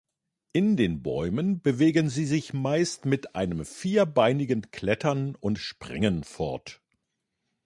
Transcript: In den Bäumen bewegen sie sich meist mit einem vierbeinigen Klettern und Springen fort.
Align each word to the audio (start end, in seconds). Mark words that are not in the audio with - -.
In 0.51 0.77
den 0.77 1.03
Bäumen 1.03 1.61
bewegen 1.61 2.09
sie 2.09 2.25
sich 2.25 2.53
meist 2.55 3.05
mit 3.05 3.35
einem 3.35 3.63
vierbeinigen 3.63 4.71
Klettern 4.71 5.35
und 5.35 5.59
Springen 5.59 6.23
fort. 6.23 6.81